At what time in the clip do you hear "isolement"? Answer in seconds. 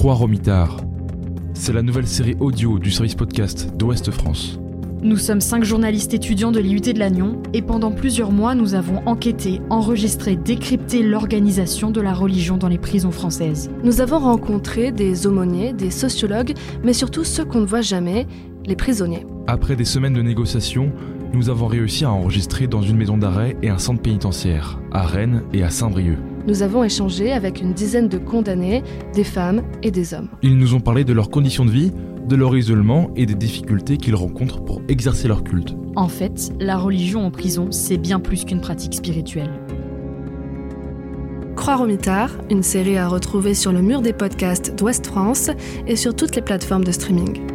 32.56-33.10